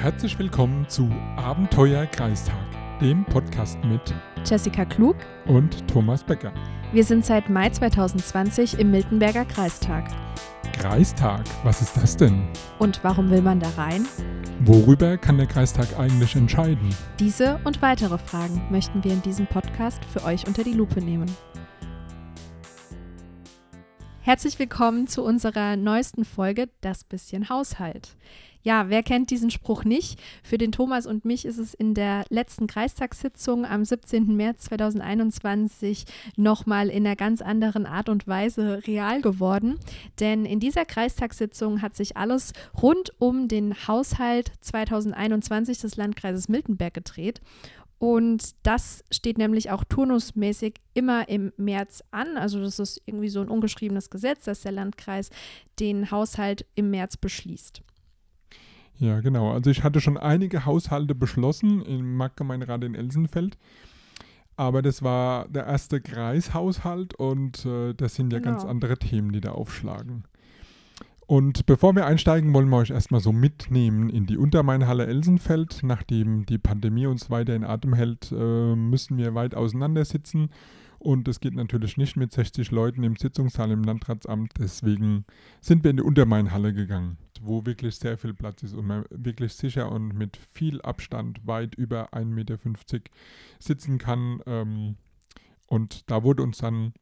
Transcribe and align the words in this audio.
Herzlich 0.00 0.38
willkommen 0.38 0.88
zu 0.88 1.10
Abenteuer 1.36 2.06
Kreistag, 2.06 2.56
dem 3.02 3.22
Podcast 3.26 3.76
mit 3.84 4.00
Jessica 4.46 4.86
Klug 4.86 5.16
und 5.44 5.86
Thomas 5.88 6.24
Becker. 6.24 6.54
Wir 6.94 7.04
sind 7.04 7.26
seit 7.26 7.50
Mai 7.50 7.68
2020 7.68 8.78
im 8.78 8.92
Miltenberger 8.92 9.44
Kreistag. 9.44 10.08
Kreistag, 10.72 11.44
was 11.64 11.82
ist 11.82 11.98
das 11.98 12.16
denn? 12.16 12.48
Und 12.78 13.04
warum 13.04 13.28
will 13.28 13.42
man 13.42 13.60
da 13.60 13.68
rein? 13.76 14.06
Worüber 14.60 15.18
kann 15.18 15.36
der 15.36 15.46
Kreistag 15.46 15.98
eigentlich 15.98 16.34
entscheiden? 16.34 16.96
Diese 17.18 17.60
und 17.64 17.82
weitere 17.82 18.16
Fragen 18.16 18.68
möchten 18.70 19.04
wir 19.04 19.12
in 19.12 19.20
diesem 19.20 19.46
Podcast 19.48 20.02
für 20.06 20.24
euch 20.24 20.46
unter 20.46 20.64
die 20.64 20.72
Lupe 20.72 21.02
nehmen. 21.02 21.30
Herzlich 24.22 24.58
willkommen 24.58 25.08
zu 25.08 25.22
unserer 25.22 25.76
neuesten 25.76 26.24
Folge 26.24 26.70
Das 26.80 27.04
bisschen 27.04 27.50
Haushalt. 27.50 28.16
Ja, 28.62 28.90
wer 28.90 29.02
kennt 29.02 29.30
diesen 29.30 29.50
Spruch 29.50 29.84
nicht? 29.84 30.20
Für 30.42 30.58
den 30.58 30.70
Thomas 30.70 31.06
und 31.06 31.24
mich 31.24 31.46
ist 31.46 31.56
es 31.56 31.72
in 31.72 31.94
der 31.94 32.24
letzten 32.28 32.66
Kreistagssitzung 32.66 33.64
am 33.64 33.86
17. 33.86 34.36
März 34.36 34.64
2021 34.64 36.04
nochmal 36.36 36.90
in 36.90 37.06
einer 37.06 37.16
ganz 37.16 37.40
anderen 37.40 37.86
Art 37.86 38.10
und 38.10 38.26
Weise 38.26 38.86
real 38.86 39.22
geworden. 39.22 39.78
Denn 40.20 40.44
in 40.44 40.60
dieser 40.60 40.84
Kreistagssitzung 40.84 41.80
hat 41.80 41.96
sich 41.96 42.18
alles 42.18 42.52
rund 42.82 43.12
um 43.18 43.48
den 43.48 43.88
Haushalt 43.88 44.52
2021 44.60 45.78
des 45.78 45.96
Landkreises 45.96 46.50
Miltenberg 46.50 46.92
gedreht. 46.92 47.40
Und 47.98 48.54
das 48.62 49.04
steht 49.10 49.38
nämlich 49.38 49.70
auch 49.70 49.84
turnusmäßig 49.84 50.74
immer 50.92 51.28
im 51.28 51.52
März 51.56 52.02
an. 52.10 52.36
Also 52.36 52.60
das 52.60 52.78
ist 52.78 53.02
irgendwie 53.06 53.28
so 53.28 53.40
ein 53.40 53.48
ungeschriebenes 53.48 54.10
Gesetz, 54.10 54.44
dass 54.44 54.62
der 54.62 54.72
Landkreis 54.72 55.30
den 55.78 56.10
Haushalt 56.10 56.66
im 56.74 56.90
März 56.90 57.16
beschließt. 57.16 57.82
Ja, 59.00 59.20
genau. 59.20 59.50
Also 59.52 59.70
ich 59.70 59.82
hatte 59.82 60.00
schon 60.00 60.18
einige 60.18 60.66
Haushalte 60.66 61.14
beschlossen 61.14 61.82
im 61.82 62.16
Marktgemeinderat 62.16 62.84
in 62.84 62.94
Elsenfeld. 62.94 63.56
Aber 64.56 64.82
das 64.82 65.02
war 65.02 65.48
der 65.48 65.64
erste 65.64 66.02
Kreishaushalt 66.02 67.14
und 67.14 67.64
äh, 67.64 67.94
das 67.94 68.14
sind 68.14 68.30
ja 68.30 68.40
genau. 68.40 68.50
ganz 68.50 68.64
andere 68.66 68.98
Themen, 68.98 69.32
die 69.32 69.40
da 69.40 69.52
aufschlagen. 69.52 70.24
Und 71.26 71.64
bevor 71.64 71.94
wir 71.94 72.04
einsteigen, 72.04 72.52
wollen 72.52 72.68
wir 72.68 72.76
euch 72.76 72.90
erstmal 72.90 73.22
so 73.22 73.32
mitnehmen 73.32 74.10
in 74.10 74.26
die 74.26 74.36
Untermainhalle 74.36 75.06
Elsenfeld. 75.06 75.80
Nachdem 75.82 76.44
die 76.44 76.58
Pandemie 76.58 77.06
uns 77.06 77.30
weiter 77.30 77.54
in 77.54 77.64
Atem 77.64 77.94
hält, 77.94 78.30
äh, 78.32 78.74
müssen 78.76 79.16
wir 79.16 79.34
weit 79.34 79.54
auseinander 79.54 80.04
sitzen 80.04 80.50
und 81.00 81.26
es 81.28 81.40
geht 81.40 81.54
natürlich 81.54 81.96
nicht 81.96 82.16
mit 82.16 82.30
60 82.30 82.70
Leuten 82.70 83.02
im 83.04 83.16
Sitzungssaal 83.16 83.70
im 83.70 83.82
Landratsamt. 83.82 84.52
Deswegen 84.58 85.24
sind 85.62 85.82
wir 85.82 85.90
in 85.90 85.96
die 85.96 86.02
Untermainhalle 86.02 86.74
gegangen, 86.74 87.16
wo 87.40 87.64
wirklich 87.64 87.96
sehr 87.96 88.18
viel 88.18 88.34
Platz 88.34 88.62
ist 88.62 88.74
und 88.74 88.86
man 88.86 89.04
wirklich 89.08 89.54
sicher 89.54 89.90
und 89.90 90.12
mit 90.12 90.36
viel 90.36 90.82
Abstand 90.82 91.46
weit 91.46 91.74
über 91.74 92.12
1,50 92.12 92.24
Meter 92.26 92.58
sitzen 93.58 93.96
kann. 93.96 94.42
Ähm, 94.44 94.96
und 95.68 96.10
da 96.10 96.22
wurde 96.22 96.42
uns 96.42 96.58
dann 96.58 96.92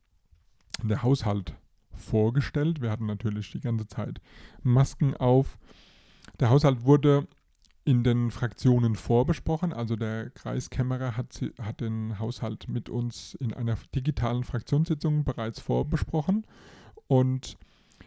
der 0.80 1.02
Haushalt 1.02 1.54
vorgestellt. 1.91 2.80
Wir 2.80 2.92
hatten 2.92 3.06
natürlich 3.06 3.50
die 3.50 3.60
ganze 3.60 3.88
Zeit 3.88 4.20
Masken 4.62 5.16
auf. 5.16 5.58
Der 6.38 6.50
Haushalt 6.50 6.84
wurde 6.84 7.26
in 7.89 8.05
den 8.05 8.31
Fraktionen 8.31 8.97
vorbesprochen. 8.97 9.72
Also 9.72 9.97
der 9.97 10.28
Kreiskämmerer 10.28 11.17
hat, 11.17 11.42
hat 11.58 11.81
den 11.81 12.19
Haushalt 12.19 12.69
mit 12.69 12.91
uns 12.91 13.33
in 13.41 13.55
einer 13.55 13.78
digitalen 13.94 14.44
Fraktionssitzung 14.44 15.25
bereits 15.25 15.58
vorbesprochen. 15.58 16.47
Und 17.06 17.56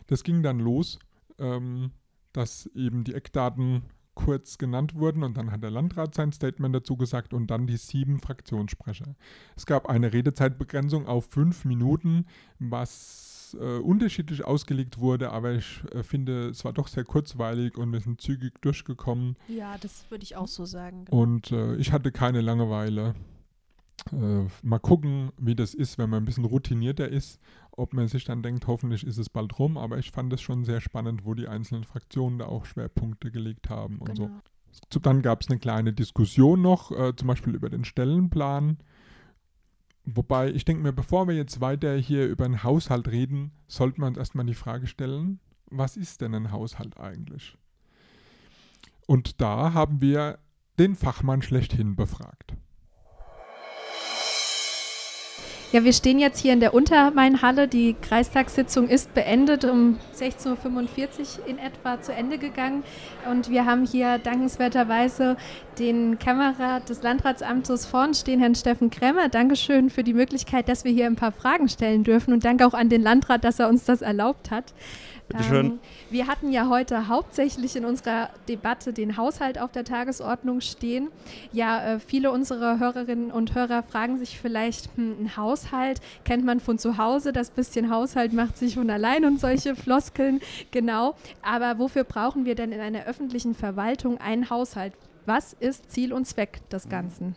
das 0.06 0.24
ging 0.24 0.44
dann 0.44 0.60
los, 0.60 1.00
ähm, 1.40 1.90
dass 2.32 2.68
eben 2.76 3.04
die 3.04 3.16
Eckdaten 3.16 3.82
kurz 4.14 4.60
genannt 4.60 4.94
wurden 4.94 5.24
und 5.24 5.36
dann 5.36 5.52
hat 5.52 5.64
der 5.64 5.72
Landrat 5.72 6.14
sein 6.14 6.32
Statement 6.32 6.76
dazu 6.76 6.96
gesagt 6.96 7.34
und 7.34 7.48
dann 7.48 7.66
die 7.66 7.78
sieben 7.78 8.20
Fraktionssprecher. 8.20 9.16
Es 9.56 9.66
gab 9.66 9.90
eine 9.90 10.14
Redezeitbegrenzung 10.14 11.08
auf 11.08 11.26
fünf 11.32 11.66
Minuten, 11.66 12.28
was 12.60 13.31
äh, 13.54 13.78
unterschiedlich 13.80 14.46
ausgelegt 14.46 15.00
wurde, 15.00 15.32
aber 15.32 15.54
ich 15.54 15.82
äh, 15.92 16.04
finde, 16.04 16.50
es 16.50 16.66
war 16.66 16.74
doch 16.74 16.88
sehr 16.88 17.04
kurzweilig 17.04 17.78
und 17.78 17.92
wir 17.92 18.00
sind 18.00 18.22
zügig 18.22 18.62
durchgekommen. 18.62 19.36
Ja, 19.48 19.78
das 19.80 20.10
würde 20.10 20.24
ich 20.24 20.36
auch 20.36 20.48
so 20.48 20.66
sagen. 20.66 21.06
Genau. 21.06 21.22
Und 21.22 21.52
äh, 21.52 21.76
ich 21.76 21.92
hatte 21.92 22.12
keine 22.12 22.42
Langeweile. 22.42 23.16
Äh, 24.12 24.48
mal 24.64 24.80
gucken, 24.80 25.32
wie 25.38 25.56
das 25.56 25.74
ist, 25.74 25.98
wenn 25.98 26.10
man 26.10 26.24
ein 26.24 26.26
bisschen 26.26 26.46
routinierter 26.46 27.08
ist, 27.08 27.40
ob 27.72 27.94
man 27.94 28.08
sich 28.08 28.26
dann 28.26 28.42
denkt, 28.42 28.68
hoffentlich 28.68 29.06
ist 29.06 29.18
es 29.18 29.30
bald 29.30 29.58
rum, 29.60 29.78
aber 29.78 29.98
ich 29.98 30.12
fand 30.12 30.34
es 30.34 30.42
schon 30.42 30.66
sehr 30.66 30.82
spannend, 30.82 31.26
wo 31.26 31.34
die 31.34 31.48
einzelnen 31.48 31.84
Fraktionen 31.84 32.40
da 32.40 32.46
auch 32.46 32.66
Schwerpunkte 32.66 33.32
gelegt 33.32 33.70
haben 33.70 34.00
und 34.00 34.16
genau. 34.16 34.30
so. 34.90 35.00
Dann 35.00 35.22
gab 35.22 35.42
es 35.42 35.50
eine 35.50 35.60
kleine 35.60 35.94
Diskussion 35.94 36.62
noch, 36.62 36.92
äh, 36.92 37.16
zum 37.16 37.28
Beispiel 37.28 37.56
über 37.56 37.70
den 37.70 37.86
Stellenplan. 37.86 38.78
Wobei, 40.04 40.50
ich 40.52 40.66
denke 40.66 40.82
mir, 40.82 40.94
bevor 40.94 41.28
wir 41.28 41.36
jetzt 41.36 41.62
weiter 41.62 41.96
hier 41.96 42.28
über 42.28 42.46
einen 42.46 42.64
Haushalt 42.64 43.08
reden, 43.08 43.52
sollten 43.68 44.02
wir 44.02 44.08
uns 44.08 44.18
erstmal 44.18 44.46
die 44.46 44.56
Frage 44.56 44.88
stellen, 44.88 45.40
was 45.70 45.96
ist 45.96 46.22
denn 46.22 46.34
ein 46.34 46.52
Haushalt 46.52 47.00
eigentlich? 47.00 47.58
Und 49.06 49.42
da 49.42 49.74
haben 49.74 50.02
wir 50.02 50.40
den 50.80 50.96
Fachmann 50.96 51.42
schlechthin 51.42 51.96
befragt. 51.96 52.56
Ja, 55.72 55.86
wir 55.86 55.94
stehen 55.94 56.20
jetzt 56.20 56.40
hier 56.40 56.52
in 56.52 56.60
der 56.60 56.74
Untermainhalle. 56.74 57.70
Die 57.70 57.94
Kreistagssitzung 57.94 58.90
ist 58.90 59.14
beendet, 59.14 59.64
um 59.64 60.00
16.45 60.14 60.50
Uhr 60.50 61.48
in 61.48 61.60
etwa 61.60 62.02
zu 62.02 62.12
Ende 62.12 62.38
gegangen. 62.38 62.84
Und 63.32 63.50
wir 63.50 63.66
haben 63.66 63.86
hier 63.86 64.18
dankenswerterweise 64.18 65.38
den 65.80 66.20
Kämmerer 66.20 66.82
des 66.82 67.04
Landratsamtes 67.04 67.86
vorn 67.86 68.14
stehen, 68.14 68.42
Herrn 68.42 68.56
Steffen 68.56 68.90
Kremmer. 68.90 69.30
Dankeschön 69.30 69.90
für 69.90 70.04
die 70.04 70.14
Möglichkeit, 70.14 70.68
dass 70.68 70.84
wir 70.84 70.92
hier 70.92 71.06
ein 71.06 71.16
paar 71.16 71.32
Fragen 71.32 71.70
stellen 71.70 72.04
dürfen. 72.04 72.34
Und 72.34 72.44
danke 72.44 72.68
auch 72.68 72.74
an 72.74 72.90
den 72.90 73.02
Landrat, 73.02 73.46
dass 73.46 73.60
er 73.60 73.70
uns 73.70 73.86
das 73.86 74.02
erlaubt 74.02 74.52
hat. 74.52 74.74
Bitte 75.32 75.44
schön. 75.44 75.66
Ähm, 75.66 75.80
wir 76.10 76.28
hatten 76.28 76.52
ja 76.52 76.68
heute 76.68 77.08
hauptsächlich 77.08 77.76
in 77.76 77.86
unserer 77.86 78.30
Debatte 78.48 78.94
den 78.94 79.18
Haushalt 79.18 79.60
auf 79.60 79.72
der 79.72 79.84
Tagesordnung 79.84 80.62
stehen. 80.62 81.10
Ja, 81.52 81.96
äh, 81.96 82.00
viele 82.00 82.32
unserer 82.32 82.80
Hörerinnen 82.80 83.32
und 83.32 83.56
Hörer 83.56 83.84
fragen 83.84 84.18
sich 84.18 84.40
vielleicht, 84.40 84.90
hm, 84.96 85.16
ein 85.22 85.38
Haushalt 85.38 86.02
kennt 86.26 86.46
man 86.46 86.60
von 86.60 86.78
zu 86.78 86.98
Hause, 86.98 87.34
das 87.34 87.50
bisschen 87.50 87.90
Haushalt 87.90 88.34
macht 88.34 88.58
sich 88.58 88.76
von 88.76 88.90
allein 88.90 89.26
und 89.26 89.40
solche 89.40 89.76
Floskeln, 89.76 90.42
genau. 90.72 91.16
Aber 91.42 91.80
wofür 91.80 92.04
brauchen 92.04 92.46
wir 92.46 92.56
denn 92.56 92.72
in 92.72 92.80
einer 92.80 93.06
öffentlichen 93.06 93.56
Verwaltung 93.56 94.18
einen 94.18 94.50
Haushalt? 94.50 94.94
Was 95.26 95.54
ist 95.54 95.92
Ziel 95.92 96.14
und 96.14 96.26
Zweck 96.26 96.68
des 96.70 96.90
Ganzen? 96.90 97.36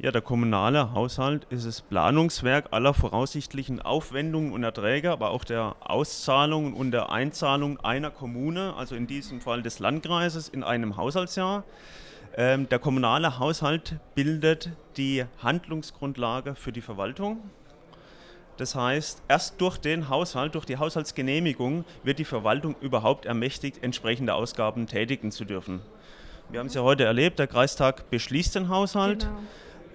Ja, 0.00 0.12
der 0.12 0.22
kommunale 0.22 0.92
Haushalt 0.92 1.44
ist 1.50 1.66
das 1.66 1.80
Planungswerk 1.80 2.68
aller 2.70 2.94
voraussichtlichen 2.94 3.82
Aufwendungen 3.82 4.52
und 4.52 4.62
Erträge, 4.62 5.10
aber 5.10 5.30
auch 5.30 5.42
der 5.42 5.74
Auszahlungen 5.80 6.72
und 6.72 6.92
der 6.92 7.10
Einzahlung 7.10 7.80
einer 7.80 8.12
Kommune, 8.12 8.74
also 8.76 8.94
in 8.94 9.08
diesem 9.08 9.40
Fall 9.40 9.60
des 9.60 9.80
Landkreises, 9.80 10.48
in 10.48 10.62
einem 10.62 10.96
Haushaltsjahr. 10.96 11.64
Ähm, 12.36 12.68
der 12.68 12.78
kommunale 12.78 13.40
Haushalt 13.40 13.96
bildet 14.14 14.70
die 14.96 15.24
Handlungsgrundlage 15.42 16.54
für 16.54 16.70
die 16.70 16.80
Verwaltung. 16.80 17.38
Das 18.56 18.76
heißt, 18.76 19.24
erst 19.26 19.60
durch 19.60 19.78
den 19.78 20.08
Haushalt, 20.08 20.54
durch 20.54 20.64
die 20.64 20.76
Haushaltsgenehmigung 20.76 21.84
wird 22.04 22.20
die 22.20 22.24
Verwaltung 22.24 22.76
überhaupt 22.80 23.26
ermächtigt, 23.26 23.82
entsprechende 23.82 24.34
Ausgaben 24.34 24.86
tätigen 24.86 25.32
zu 25.32 25.44
dürfen. 25.44 25.80
Wir 26.50 26.60
haben 26.60 26.68
es 26.68 26.74
ja 26.74 26.82
heute 26.82 27.02
erlebt, 27.02 27.40
der 27.40 27.48
Kreistag 27.48 28.08
beschließt 28.10 28.54
den 28.54 28.68
Haushalt. 28.68 29.22
Genau. 29.22 29.40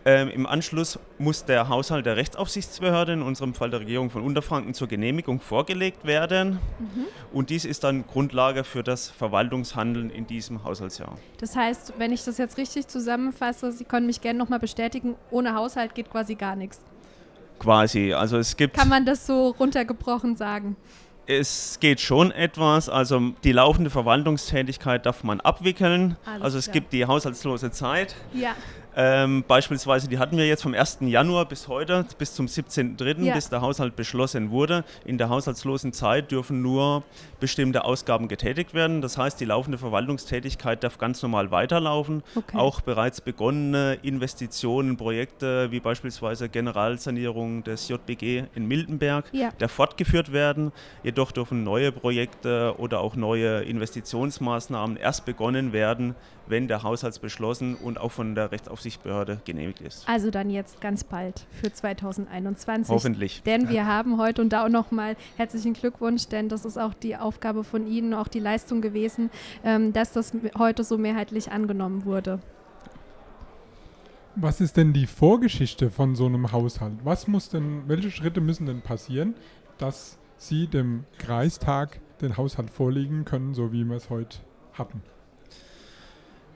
Ähm, 0.06 0.30
Im 0.30 0.46
Anschluss 0.46 1.00
muss 1.18 1.46
der 1.46 1.70
Haushalt 1.70 2.06
der 2.06 2.18
Rechtsaufsichtsbehörde, 2.18 3.14
in 3.14 3.22
unserem 3.22 3.54
Fall 3.54 3.70
der 3.70 3.80
Regierung 3.80 4.10
von 4.10 4.22
Unterfranken, 4.22 4.74
zur 4.74 4.90
Genehmigung 4.90 5.40
vorgelegt 5.40 6.06
werden. 6.06 6.60
Mhm. 6.80 7.06
Und 7.32 7.50
dies 7.50 7.64
ist 7.64 7.86
dann 7.86 8.06
Grundlage 8.06 8.66
für 8.66 8.84
das 8.84 9.10
Verwaltungshandeln 9.10 10.10
in 10.10 10.28
diesem 10.28 10.66
Haushaltsjahr. 10.66 11.18
Das 11.40 11.56
heißt, 11.56 11.94
wenn 12.00 12.12
ich 12.12 12.26
das 12.26 12.38
jetzt 12.38 12.58
richtig 12.58 12.88
zusammenfasse, 12.88 13.72
Sie 13.72 13.86
können 13.86 14.06
mich 14.06 14.20
gerne 14.20 14.40
nochmal 14.40 14.60
bestätigen, 14.60 15.16
ohne 15.32 15.56
Haushalt 15.56 15.96
geht 15.96 16.10
quasi 16.12 16.36
gar 16.36 16.58
nichts. 16.58 16.82
Quasi, 17.60 18.14
also 18.14 18.38
es 18.38 18.58
gibt... 18.58 18.76
Kann 18.76 18.90
man 18.90 19.06
das 19.06 19.26
so 19.26 19.50
runtergebrochen 19.58 20.36
sagen? 20.36 20.76
Es 21.26 21.78
geht 21.80 22.02
schon 22.02 22.32
etwas, 22.32 22.90
also 22.90 23.32
die 23.46 23.54
laufende 23.54 23.90
Verwaltungstätigkeit 23.90 25.06
darf 25.06 25.24
man 25.24 25.40
abwickeln. 25.40 26.18
Alles 26.26 26.44
also 26.44 26.58
es 26.58 26.66
klar. 26.66 26.74
gibt 26.74 26.92
die 26.92 27.06
haushaltslose 27.06 27.72
Zeit. 27.72 28.16
Ja. 28.34 28.56
Ähm, 28.96 29.44
beispielsweise, 29.48 30.08
die 30.08 30.20
hatten 30.20 30.38
wir 30.38 30.48
jetzt 30.48 30.64
vom 30.64 30.74
1. 30.74 31.00
Januar 31.02 31.46
bis 31.46 31.68
heute, 31.68 32.06
bis 32.18 32.34
zum 32.34 32.46
17.03., 32.46 33.24
ja. 33.24 33.34
bis 33.34 33.50
der 33.50 33.62
Haushalt 33.62 33.96
beschlossen 33.96 34.52
wurde. 34.52 34.84
In 35.06 35.18
der 35.18 35.30
haushaltslosen 35.30 35.94
Zeit 35.94 36.32
dürfen 36.32 36.62
nur 36.62 37.04
bestimmte 37.40 37.86
Ausgaben 37.86 38.28
getätigt 38.28 38.74
werden. 38.74 39.02
Das 39.02 39.18
heißt, 39.18 39.40
die 39.40 39.46
laufende 39.46 39.78
Verwaltungstätigkeit 39.78 40.84
darf 40.84 40.98
ganz 40.98 41.22
normal 41.22 41.52
weiterlaufen. 41.52 42.24
Okay. 42.36 42.58
Auch 42.58 42.82
bereits 42.82 43.22
begonnene 43.22 43.98
Investitionen, 44.02 44.98
Projekte 44.98 45.72
wie 45.72 45.80
beispielsweise 45.80 46.50
Generalsanierung 46.50 47.64
des 47.64 47.88
JBG 47.88 48.46
in 48.56 48.68
Miltenberg, 48.68 49.26
ja. 49.32 49.50
der 49.60 49.70
fortgeführt 49.70 50.32
werden. 50.32 50.72
Jedoch 51.04 51.32
dürfen 51.32 51.64
neue 51.64 51.92
Projekte 51.92 52.76
oder 52.78 53.02
auch 53.02 53.16
neue 53.16 53.62
Investitionsmaßnahmen 53.64 54.98
erst 54.98 55.26
begonnen 55.26 55.74
werden, 55.74 56.16
wenn 56.48 56.68
der 56.68 56.84
Haushalt 56.84 57.20
beschlossen 57.22 57.76
und 57.76 58.00
auch 58.00 58.12
von 58.12 58.36
der 58.36 58.52
Rechtsaufsichtsbehörde 58.52 59.40
genehmigt 59.46 59.82
ist. 59.82 60.08
Also 60.08 60.32
dann 60.32 60.50
jetzt 60.50 60.82
ganz 60.82 61.04
bald 61.04 61.46
für 61.62 61.72
2021. 61.72 62.94
Hoffentlich. 62.94 63.44
Denn 63.44 63.70
wir 63.70 63.86
haben 63.86 64.18
heute 64.18 64.42
und 64.42 64.50
da 64.50 64.66
auch 64.66 64.70
nochmal 64.70 65.16
herzlichen 65.38 65.74
Glückwunsch, 65.74 66.28
denn 66.28 66.50
das 66.50 66.66
ist 66.66 66.78
auch 66.78 66.94
die 66.94 67.16
Aufgabe 67.16 67.64
von 67.64 67.88
Ihnen, 67.88 68.14
auch 68.14 68.28
die 68.28 68.40
Leistung 68.40 68.82
gewesen, 68.82 69.30
ähm, 69.64 69.94
dass 69.94 70.12
das 70.12 70.34
heute 70.58 70.84
so 70.84 70.98
mehrheitlich 70.98 71.52
angenommen 71.52 72.06
wurde. 72.06 72.40
Was 74.36 74.62
ist 74.62 74.78
denn 74.78 74.94
die 74.94 75.06
Vorgeschichte 75.06 75.92
von 75.92 76.16
so 76.16 76.26
einem 76.26 76.52
Haushalt? 76.52 76.94
Was 77.04 77.28
muss 77.28 77.50
denn, 77.50 77.84
welche 77.88 78.10
Schritte 78.10 78.42
müssen 78.42 78.66
denn 78.66 78.82
passieren, 78.82 79.36
dass 79.78 80.18
Sie 80.38 80.68
dem 80.68 81.06
Kreistag 81.20 82.00
den 82.20 82.36
Haushalt 82.36 82.72
vorlegen 82.72 83.26
können, 83.26 83.54
so 83.54 83.72
wie 83.72 83.84
wir 83.84 83.96
es 83.96 84.10
heute 84.10 84.40
hatten? 84.74 85.04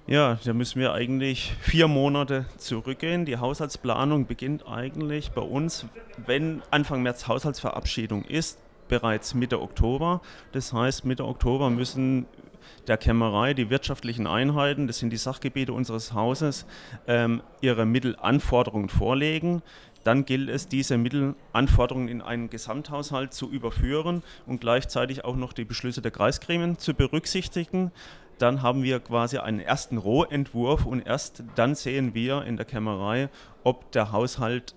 Ja, 0.09 0.39
da 0.45 0.53
müssen 0.53 0.79
wir 0.79 0.93
eigentlich 0.93 1.53
vier 1.59 1.89
Monate 1.89 2.45
zurückgehen. 2.55 3.25
Die 3.25 3.35
Haushaltsplanung 3.35 4.25
beginnt 4.25 4.65
eigentlich 4.65 5.31
bei 5.31 5.41
uns, 5.41 5.85
wenn 6.25 6.61
Anfang 6.71 7.03
März 7.03 7.27
Haushaltsverabschiedung 7.27 8.23
ist, 8.23 8.57
bereits 8.87 9.33
Mitte 9.33 9.61
Oktober. 9.61 10.21
Das 10.53 10.71
heißt, 10.71 11.03
Mitte 11.03 11.25
Oktober 11.25 11.69
müssen 11.69 12.25
der 12.87 12.95
Kämmerei, 12.95 13.53
die 13.53 13.69
wirtschaftlichen 13.69 14.27
Einheiten, 14.27 14.87
das 14.87 14.99
sind 14.99 15.09
die 15.09 15.17
Sachgebiete 15.17 15.73
unseres 15.73 16.13
Hauses, 16.13 16.65
ähm, 17.05 17.41
ihre 17.59 17.85
Mittelanforderungen 17.85 18.87
vorlegen. 18.87 19.61
Dann 20.05 20.23
gilt 20.23 20.47
es, 20.49 20.69
diese 20.69 20.97
Mittelanforderungen 20.97 22.07
in 22.07 22.21
einen 22.21 22.49
Gesamthaushalt 22.49 23.33
zu 23.33 23.51
überführen 23.51 24.23
und 24.45 24.61
gleichzeitig 24.61 25.25
auch 25.25 25.35
noch 25.35 25.51
die 25.51 25.65
Beschlüsse 25.65 26.01
der 26.01 26.11
Kreisgremien 26.11 26.77
zu 26.77 26.93
berücksichtigen. 26.93 27.91
Dann 28.37 28.61
haben 28.61 28.83
wir 28.83 28.99
quasi 28.99 29.37
einen 29.37 29.59
ersten 29.59 29.97
Rohentwurf 29.97 30.85
und 30.85 31.05
erst 31.05 31.43
dann 31.55 31.75
sehen 31.75 32.13
wir 32.13 32.43
in 32.43 32.57
der 32.57 32.65
Kämmerei, 32.65 33.29
ob 33.63 33.91
der 33.91 34.11
Haushalt 34.11 34.75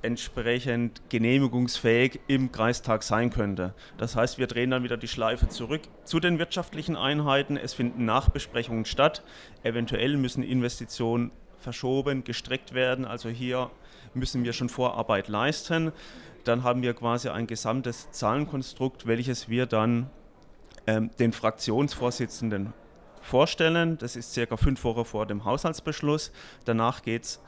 entsprechend 0.00 1.02
genehmigungsfähig 1.08 2.20
im 2.28 2.52
Kreistag 2.52 3.02
sein 3.02 3.30
könnte. 3.30 3.74
Das 3.96 4.14
heißt, 4.14 4.38
wir 4.38 4.46
drehen 4.46 4.70
dann 4.70 4.84
wieder 4.84 4.96
die 4.96 5.08
Schleife 5.08 5.48
zurück 5.48 5.82
zu 6.04 6.20
den 6.20 6.38
wirtschaftlichen 6.38 6.96
Einheiten. 6.96 7.56
Es 7.56 7.74
finden 7.74 8.04
Nachbesprechungen 8.04 8.84
statt. 8.84 9.24
Eventuell 9.64 10.16
müssen 10.16 10.42
Investitionen 10.42 11.32
verschoben, 11.58 12.22
gestreckt 12.22 12.74
werden. 12.74 13.04
Also 13.04 13.28
hier 13.28 13.70
müssen 14.14 14.44
wir 14.44 14.52
schon 14.52 14.68
Vorarbeit 14.68 15.28
leisten. 15.28 15.92
Dann 16.44 16.62
haben 16.62 16.82
wir 16.82 16.94
quasi 16.94 17.28
ein 17.28 17.46
gesamtes 17.46 18.10
Zahlenkonstrukt, 18.12 19.06
welches 19.06 19.48
wir 19.48 19.66
dann 19.66 20.08
ähm, 20.88 21.10
den 21.18 21.32
Fraktionsvorsitzenden 21.32 22.72
vorstellen. 23.20 23.98
Das 23.98 24.16
ist 24.16 24.32
circa 24.32 24.56
fünf 24.56 24.82
Wochen 24.84 25.04
vor 25.04 25.26
dem 25.26 25.44
Haushaltsbeschluss. 25.44 26.32
Danach 26.64 27.02
geht 27.02 27.24
es 27.24 27.42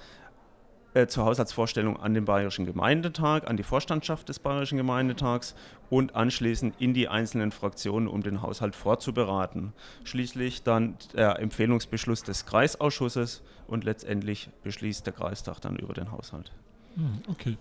äh, 0.92 1.06
zur 1.06 1.24
Haushaltsvorstellung 1.24 1.98
an 1.98 2.12
den 2.12 2.26
Bayerischen 2.26 2.66
Gemeindetag, 2.66 3.46
an 3.46 3.56
die 3.56 3.62
Vorstandschaft 3.62 4.28
des 4.28 4.40
Bayerischen 4.40 4.76
Gemeindetags 4.76 5.54
und 5.88 6.14
anschließend 6.14 6.74
in 6.78 6.92
die 6.92 7.08
einzelnen 7.08 7.50
Fraktionen, 7.50 8.08
um 8.08 8.22
den 8.22 8.42
Haushalt 8.42 8.76
vorzuberaten. 8.76 9.72
Schließlich 10.04 10.62
dann 10.62 10.98
der 11.14 11.38
Empfehlungsbeschluss 11.38 12.22
des 12.22 12.44
Kreisausschusses 12.44 13.42
und 13.66 13.84
letztendlich 13.84 14.50
beschließt 14.64 15.06
der 15.06 15.14
Kreistag 15.14 15.60
dann 15.60 15.76
über 15.76 15.94
den 15.94 16.12
Haushalt. 16.12 16.52
Hm, 16.94 17.22
okay. 17.26 17.56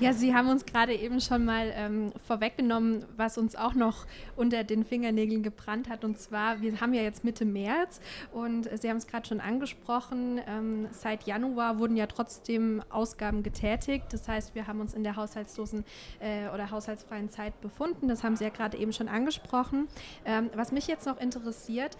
Ja, 0.00 0.12
Sie 0.12 0.32
haben 0.32 0.48
uns 0.48 0.64
gerade 0.64 0.94
eben 0.94 1.20
schon 1.20 1.44
mal 1.44 1.72
ähm, 1.74 2.12
vorweggenommen, 2.24 3.04
was 3.16 3.36
uns 3.36 3.56
auch 3.56 3.74
noch 3.74 4.06
unter 4.36 4.62
den 4.62 4.84
Fingernägeln 4.84 5.42
gebrannt 5.42 5.88
hat. 5.88 6.04
Und 6.04 6.20
zwar, 6.20 6.60
wir 6.60 6.80
haben 6.80 6.94
ja 6.94 7.02
jetzt 7.02 7.24
Mitte 7.24 7.44
März 7.44 8.00
und 8.30 8.68
Sie 8.80 8.88
haben 8.88 8.98
es 8.98 9.08
gerade 9.08 9.26
schon 9.26 9.40
angesprochen, 9.40 10.40
ähm, 10.46 10.86
seit 10.92 11.24
Januar 11.24 11.80
wurden 11.80 11.96
ja 11.96 12.06
trotzdem 12.06 12.80
Ausgaben 12.90 13.42
getätigt. 13.42 14.04
Das 14.10 14.28
heißt, 14.28 14.54
wir 14.54 14.68
haben 14.68 14.80
uns 14.80 14.94
in 14.94 15.02
der 15.02 15.16
haushaltslosen 15.16 15.84
äh, 16.20 16.48
oder 16.54 16.70
haushaltsfreien 16.70 17.28
Zeit 17.28 17.60
befunden. 17.60 18.06
Das 18.06 18.22
haben 18.22 18.36
Sie 18.36 18.44
ja 18.44 18.50
gerade 18.50 18.76
eben 18.76 18.92
schon 18.92 19.08
angesprochen. 19.08 19.88
Ähm, 20.24 20.50
was 20.54 20.70
mich 20.70 20.86
jetzt 20.86 21.06
noch 21.06 21.18
interessiert, 21.18 21.98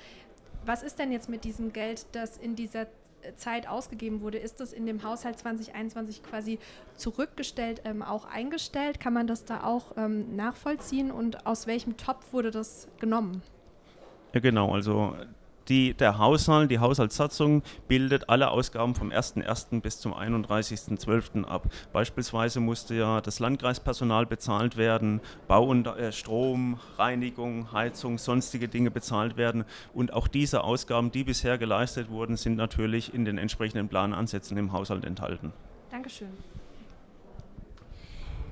was 0.65 0.85
ist 0.85 1.01
denn 1.01 1.11
jetzt 1.11 1.29
mit 1.29 1.43
diesem 1.43 1.73
Geld, 1.73 2.07
das 2.13 2.37
in 2.37 2.55
dieser 2.55 2.87
Zeit 3.37 3.69
ausgegeben 3.69 4.21
wurde, 4.21 4.39
ist 4.39 4.61
das 4.61 4.73
in 4.73 4.87
dem 4.87 5.03
Haushalt 5.03 5.39
2021 5.39 6.23
quasi 6.23 6.59
zurückgestellt, 6.97 7.83
ähm, 7.85 8.03
auch 8.03 8.25
eingestellt? 8.25 9.01
Kann 9.01 9.13
man 9.13 9.27
das 9.27 9.45
da 9.45 9.65
auch 9.65 9.97
ähm, 9.97 10.37
nachvollziehen 10.37 11.11
und 11.11 11.47
aus 11.47 11.67
welchem 11.67 11.97
Topf 11.97 12.33
wurde 12.33 12.51
das 12.51 12.89
genommen? 13.01 13.43
Ja, 14.33 14.41
genau. 14.41 14.73
Also 14.73 15.15
die, 15.69 15.95
der 15.95 16.19
Haushalt, 16.19 16.71
die 16.71 16.79
Haushaltssatzung 16.79 17.63
bildet 17.89 18.29
alle 18.29 18.51
Ausgaben 18.51 18.95
vom 18.95 19.11
1.1. 19.11 19.81
bis 19.81 20.01
zum 20.01 20.15
31.12. 20.15 21.45
ab. 21.45 21.69
Beispielsweise 21.93 22.61
musste 22.61 22.95
ja 22.95 23.21
das 23.21 23.39
Landkreispersonal 23.39 24.27
bezahlt 24.27 24.77
werden, 24.77 25.21
Bau 25.47 25.67
und 25.67 25.87
äh, 25.87 26.13
Strom, 26.13 26.79
Reinigung, 26.97 27.73
Heizung, 27.73 28.19
sonstige 28.19 28.69
Dinge 28.69 28.91
bezahlt 28.91 29.37
werden. 29.37 29.65
Und 29.93 30.13
auch 30.13 30.29
diese 30.29 30.65
Ausgaben, 30.65 31.13
die 31.13 31.25
bisher 31.25 31.59
geleistet 31.59 32.11
wurden, 32.11 32.37
sind 32.37 32.57
natürlich 32.57 33.15
in 33.15 33.25
den 33.25 33.39
entsprechenden 33.39 33.89
Planansätzen 33.89 34.57
im 34.57 34.73
Haushalt 34.73 35.05
enthalten. 35.05 35.53
Dankeschön. 35.91 36.29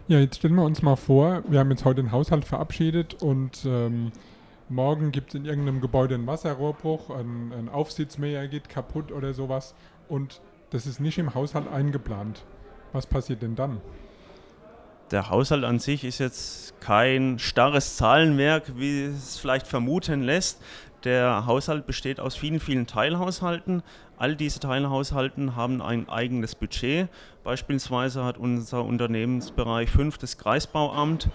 Ja, 0.09 0.21
jetzt 0.21 0.37
stellen 0.37 0.55
wir 0.55 0.63
uns 0.63 0.83
mal 0.83 0.95
vor, 0.95 1.43
wir 1.49 1.59
haben 1.59 1.71
jetzt 1.71 1.85
heute 1.85 2.01
den 2.01 2.13
Haushalt 2.13 2.45
verabschiedet 2.45 3.21
und 3.21 3.65
ähm, 3.65 4.13
morgen 4.69 5.13
gibt 5.13 5.31
es 5.31 5.35
in 5.35 5.45
irgendeinem 5.45 5.81
Gebäude 5.81 6.15
einen 6.15 6.27
Wasserrohrbruch, 6.27 7.11
ein, 7.11 7.53
ein 7.53 7.69
Aufsitzmäher 7.69 8.49
geht 8.49 8.69
kaputt 8.69 9.13
oder 9.13 9.35
sowas 9.35 9.75
und 10.09 10.41
das 10.71 10.87
ist 10.87 11.01
nicht 11.01 11.19
im 11.19 11.35
Haushalt 11.35 11.69
eingeplant. 11.69 12.45
Was 12.93 13.07
passiert 13.07 13.43
denn 13.43 13.55
dann? 13.55 13.81
Der 15.13 15.31
Haushalt 15.31 15.63
an 15.63 15.79
sich 15.79 16.03
ist 16.03 16.19
jetzt 16.19 16.81
kein 16.81 17.39
starres 17.39 17.97
Zahlenwerk, 17.97 18.73
wie 18.77 19.05
es 19.05 19.39
vielleicht 19.39 19.69
vermuten 19.69 20.23
lässt. 20.23 20.61
Der 21.07 21.47
Haushalt 21.47 21.87
besteht 21.87 22.19
aus 22.19 22.35
vielen, 22.35 22.59
vielen 22.59 22.89
Teilhaushalten. 22.89 23.85
All 24.17 24.35
diese 24.35 24.59
Teilhaushalten 24.59 25.55
haben 25.55 25.81
ein 25.81 26.09
eigenes 26.09 26.57
Budget. 26.57 27.09
Beispielsweise 27.45 28.25
hat 28.25 28.39
unser 28.39 28.83
Unternehmensbereich 28.83 29.89
5 29.89 30.19
das 30.19 30.37
Kreisbauamt 30.37 31.29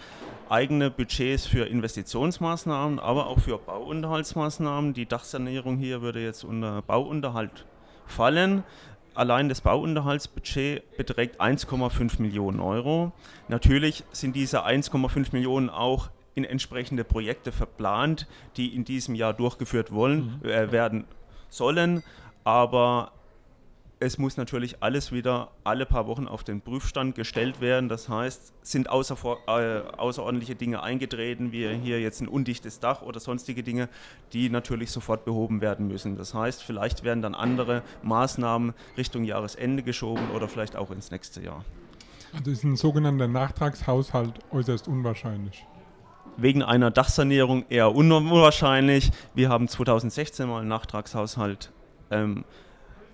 eigene 0.50 0.92
Budgets 0.92 1.46
für 1.46 1.64
Investitionsmaßnahmen, 1.64 3.00
aber 3.00 3.28
auch 3.28 3.40
für 3.40 3.58
Bauunterhaltsmaßnahmen. 3.60 4.94
Die 4.94 5.06
Dachsanierung 5.06 5.78
hier 5.78 6.02
würde 6.02 6.22
jetzt 6.22 6.44
unter 6.44 6.82
Bauunterhalt 6.82 7.66
fallen. 8.08 8.66
Allein 9.14 9.48
das 9.48 9.62
Bauunterhaltsbudget 9.62 10.98
beträgt 10.98 11.40
1,5 11.40 12.22
Millionen 12.22 12.60
Euro. 12.60 13.14
Natürlich 13.48 14.04
sind 14.12 14.36
diese 14.36 14.66
1,5 14.66 15.28
Millionen 15.32 15.70
auch 15.70 16.10
in 16.36 16.44
entsprechende 16.44 17.04
Projekte 17.04 17.52
verplant, 17.52 18.28
die 18.58 18.74
in 18.76 18.86
diesem 18.86 19.16
Jahr 19.16 19.34
durchgeführt 19.34 19.92
wollen, 19.92 20.40
mhm. 20.42 20.50
äh, 20.50 20.72
werden 20.72 21.06
sollen. 21.50 22.04
Aber 22.44 23.12
es 24.02 24.18
muss 24.18 24.36
natürlich 24.36 24.82
alles 24.82 25.12
wieder 25.12 25.52
alle 25.64 25.86
paar 25.86 26.08
Wochen 26.08 26.28
auf 26.28 26.44
den 26.44 26.60
Prüfstand 26.62 27.14
gestellt 27.14 27.62
werden. 27.62 27.88
Das 27.88 28.10
heißt, 28.10 28.52
sind 28.64 28.90
außer, 28.90 29.16
äh, 29.48 29.82
außerordentliche 29.96 30.56
Dinge 30.56 30.82
eingetreten, 30.82 31.52
wie 31.52 31.68
hier 31.76 32.02
jetzt 32.02 32.20
ein 32.20 32.28
undichtes 32.28 32.80
Dach 32.80 33.04
oder 33.04 33.20
sonstige 33.20 33.62
Dinge, 33.62 33.90
die 34.34 34.50
natürlich 34.50 34.90
sofort 34.90 35.24
behoben 35.24 35.62
werden 35.62 35.88
müssen. 35.88 36.18
Das 36.18 36.34
heißt, 36.34 36.64
vielleicht 36.64 37.04
werden 37.04 37.22
dann 37.22 37.36
andere 37.36 37.84
Maßnahmen 38.02 38.74
Richtung 38.98 39.24
Jahresende 39.24 39.84
geschoben 39.84 40.32
oder 40.32 40.48
vielleicht 40.48 40.76
auch 40.76 40.90
ins 40.90 41.12
nächste 41.12 41.44
Jahr. 41.44 41.64
Also 42.34 42.50
ist 42.50 42.64
ein 42.64 42.78
sogenannter 42.78 43.28
Nachtragshaushalt 43.28 44.40
äußerst 44.52 44.88
unwahrscheinlich. 44.88 45.64
Wegen 46.38 46.64
einer 46.64 46.92
Dachsanierung 46.92 47.66
eher 47.70 47.94
unwahrscheinlich. 47.94 49.12
Wir 49.36 49.50
haben 49.50 49.68
2016 49.68 50.48
mal 50.48 50.60
einen 50.60 50.70
Nachtragshaushalt 50.70 51.72
ähm, 52.10 52.46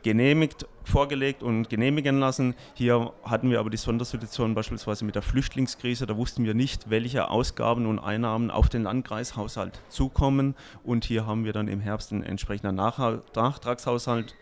genehmigt, 0.03 0.65
vorgelegt 0.83 1.43
und 1.43 1.69
genehmigen 1.69 2.19
lassen. 2.19 2.55
Hier 2.75 3.11
hatten 3.23 3.49
wir 3.49 3.59
aber 3.59 3.69
die 3.69 3.77
Sondersituation 3.77 4.55
beispielsweise 4.55 5.03
mit 5.03 5.15
der 5.15 5.21
Flüchtlingskrise. 5.21 6.05
Da 6.05 6.15
wussten 6.15 6.45
wir 6.45 6.53
nicht, 6.53 6.89
welche 6.89 7.29
Ausgaben 7.29 7.85
und 7.85 7.99
Einnahmen 7.99 8.49
auf 8.49 8.69
den 8.69 8.83
Landkreishaushalt 8.83 9.81
zukommen. 9.89 10.55
Und 10.83 11.03
hier 11.03 11.25
haben 11.25 11.43
wir 11.43 11.53
dann 11.53 11.67
im 11.67 11.81
Herbst 11.81 12.13
einen 12.13 12.23
entsprechenden 12.23 12.75
Nachtragshaushalt, 12.75 14.35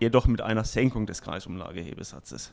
jedoch 0.00 0.26
mit 0.26 0.40
einer 0.40 0.64
Senkung 0.64 1.06
des 1.06 1.22
Kreisumlagehebesatzes 1.22 2.52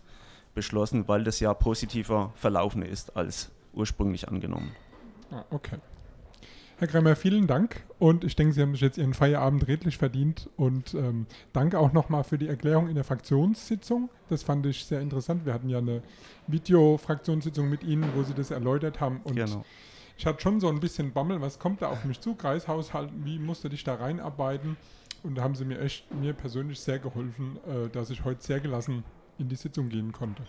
beschlossen, 0.53 1.07
weil 1.07 1.23
das 1.23 1.39
ja 1.39 1.53
positiver 1.53 2.31
verlaufen 2.35 2.83
ist 2.83 3.15
als 3.15 3.49
ursprünglich 3.73 4.27
angenommen. 4.27 4.75
Ah, 5.31 5.45
okay. 5.50 5.77
Herr 6.79 6.88
Kremer, 6.88 7.17
vielen 7.17 7.45
Dank 7.45 7.83
und 8.00 8.24
ich 8.24 8.38
denke, 8.38 8.53
Sie 8.53 8.62
haben 8.62 8.71
sich 8.71 8.79
jetzt 8.79 8.98
Ihren 8.98 9.13
Feierabend 9.13 9.67
redlich 9.67 9.98
verdient 9.98 10.50
und 10.55 10.93
ähm, 10.93 11.25
danke 11.51 11.77
auch 11.77 11.91
nochmal 11.91 12.24
für 12.24 12.38
die 12.38 12.48
Erklärung 12.48 12.88
in 12.88 12.95
der 12.95 13.03
Fraktionssitzung. 13.03 14.09
Das 14.29 14.43
fand 14.43 14.65
ich 14.65 14.86
sehr 14.86 15.01
interessant. 15.01 15.45
Wir 15.45 15.53
hatten 15.53 15.67
ja 15.67 15.79
eine 15.79 16.01
Video-Fraktionssitzung 16.48 17.69
mit 17.69 17.83
Ihnen, 17.83 18.09
wo 18.15 18.24
Sie 18.24 18.33
das 18.33 18.50
erläutert 18.50 19.01
haben 19.01 19.19
und 19.25 19.36
genau. 19.36 19.65
ich 20.17 20.25
hatte 20.25 20.41
schon 20.41 20.62
so 20.62 20.69
ein 20.69 20.79
bisschen 20.79 21.12
Bammel, 21.12 21.41
was 21.41 21.59
kommt 21.59 21.81
da 21.81 21.89
auf 21.89 22.05
mich 22.05 22.21
zu, 22.21 22.33
Kreishaushalt, 22.33 23.09
wie 23.25 23.39
musste 23.39 23.67
ich 23.67 23.83
da 23.83 23.95
reinarbeiten 23.95 24.77
und 25.24 25.38
da 25.38 25.41
haben 25.41 25.55
Sie 25.55 25.65
mir 25.65 25.81
echt, 25.81 26.09
mir 26.15 26.31
persönlich 26.31 26.79
sehr 26.79 27.00
geholfen, 27.00 27.57
äh, 27.67 27.89
dass 27.89 28.09
ich 28.09 28.24
heute 28.24 28.41
sehr 28.41 28.62
gelassen 28.62 29.03
in 29.38 29.50
die 29.50 29.57
Sitzung 29.57 29.89
gehen 29.89 30.13
konnte. 30.13 30.43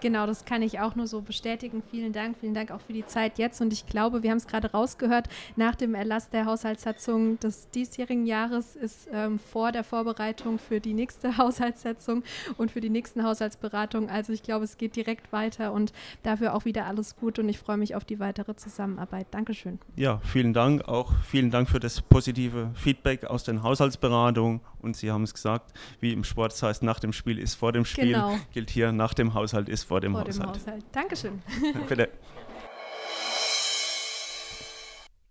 Genau, 0.00 0.26
das 0.26 0.44
kann 0.44 0.62
ich 0.62 0.80
auch 0.80 0.94
nur 0.94 1.06
so 1.06 1.20
bestätigen. 1.20 1.82
Vielen 1.90 2.12
Dank, 2.12 2.36
vielen 2.40 2.54
Dank 2.54 2.70
auch 2.70 2.80
für 2.80 2.92
die 2.92 3.06
Zeit 3.06 3.38
jetzt. 3.38 3.60
Und 3.60 3.72
ich 3.72 3.86
glaube, 3.86 4.22
wir 4.22 4.30
haben 4.30 4.38
es 4.38 4.46
gerade 4.46 4.70
rausgehört, 4.70 5.28
nach 5.56 5.74
dem 5.74 5.94
Erlass 5.94 6.30
der 6.30 6.46
Haushaltssatzung 6.46 7.38
des 7.40 7.70
diesjährigen 7.70 8.26
Jahres 8.26 8.76
ist 8.76 9.08
ähm, 9.12 9.38
vor 9.38 9.72
der 9.72 9.84
Vorbereitung 9.84 10.58
für 10.58 10.80
die 10.80 10.94
nächste 10.94 11.36
Haushaltssatzung 11.38 12.22
und 12.56 12.70
für 12.70 12.80
die 12.80 12.90
nächsten 12.90 13.24
Haushaltsberatungen. 13.24 14.08
Also 14.10 14.32
ich 14.32 14.42
glaube, 14.42 14.64
es 14.64 14.78
geht 14.78 14.96
direkt 14.96 15.32
weiter 15.32 15.72
und 15.72 15.92
dafür 16.22 16.54
auch 16.54 16.64
wieder 16.64 16.86
alles 16.86 17.16
gut 17.16 17.38
und 17.38 17.48
ich 17.48 17.58
freue 17.58 17.76
mich 17.76 17.94
auf 17.94 18.04
die 18.04 18.20
weitere 18.20 18.56
Zusammenarbeit. 18.56 19.26
Dankeschön. 19.30 19.78
Ja, 19.96 20.20
vielen 20.24 20.52
Dank. 20.52 20.88
Auch 20.88 21.12
vielen 21.24 21.50
Dank 21.50 21.68
für 21.68 21.80
das 21.80 22.00
positive 22.00 22.70
Feedback 22.74 23.24
aus 23.24 23.44
den 23.44 23.62
Haushaltsberatungen. 23.62 24.60
Und 24.82 24.96
Sie 24.96 25.10
haben 25.10 25.22
es 25.22 25.34
gesagt, 25.34 25.72
wie 26.00 26.12
im 26.12 26.24
Sport 26.24 26.52
das 26.52 26.62
heißt, 26.62 26.82
nach 26.82 27.00
dem 27.00 27.12
Spiel 27.12 27.38
ist 27.38 27.54
vor 27.54 27.72
dem 27.72 27.84
Spiel, 27.84 28.12
genau. 28.12 28.38
gilt 28.52 28.70
hier 28.70 28.92
nach 28.92 29.14
dem 29.14 29.34
Haushalt 29.34 29.68
ist 29.68 29.84
vor 29.84 30.00
dem 30.00 30.12
vor 30.12 30.22
Haushalt. 30.22 30.56
Dem 30.56 30.60
Haushalt. 30.60 30.84
Dankeschön. 30.92 31.42
Bitte. 31.88 32.08